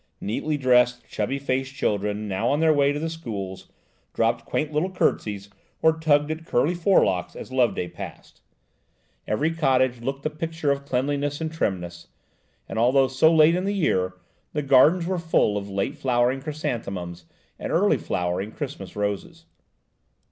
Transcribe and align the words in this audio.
Neatly 0.19 0.57
dressed 0.57 1.05
chubby 1.07 1.37
faced 1.37 1.75
children, 1.75 2.27
now 2.27 2.47
on 2.49 2.59
their 2.59 2.73
way 2.73 2.91
to 2.91 2.97
the 2.97 3.07
schools, 3.07 3.69
dropped 4.15 4.45
quaint 4.45 4.73
little 4.73 4.89
curtsies, 4.89 5.51
or 5.79 5.93
tugged 5.99 6.31
at 6.31 6.43
curly 6.43 6.73
locks 6.73 7.35
as 7.35 7.51
Loveday 7.51 7.87
passed; 7.87 8.41
every 9.27 9.51
cottage 9.53 10.01
looked 10.01 10.23
the 10.23 10.31
picture 10.31 10.71
of 10.71 10.85
cleanliness 10.85 11.39
and 11.39 11.51
trimness, 11.53 12.07
and 12.67 12.79
although 12.79 13.07
so 13.07 13.31
late 13.31 13.53
in 13.53 13.65
the 13.65 13.75
year, 13.75 14.15
the 14.53 14.63
gardens 14.63 15.05
were 15.05 15.19
full 15.19 15.55
of 15.55 15.69
late 15.69 15.95
flowering 15.95 16.41
chrysanthemums 16.41 17.25
and 17.59 17.71
early 17.71 17.99
flowering 17.99 18.51
Christmas 18.51 18.95
roses. 18.95 19.45